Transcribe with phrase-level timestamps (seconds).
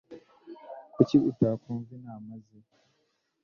[0.93, 2.57] Kuki utakwumva inama ze?